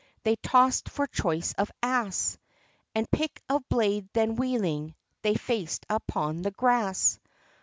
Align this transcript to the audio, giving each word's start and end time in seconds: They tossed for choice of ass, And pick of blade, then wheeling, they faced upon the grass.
They 0.23 0.35
tossed 0.37 0.89
for 0.89 1.05
choice 1.05 1.53
of 1.59 1.69
ass, 1.83 2.39
And 2.95 3.05
pick 3.11 3.39
of 3.47 3.69
blade, 3.69 4.09
then 4.13 4.35
wheeling, 4.35 4.95
they 5.21 5.35
faced 5.35 5.85
upon 5.91 6.41
the 6.41 6.49
grass. 6.49 7.19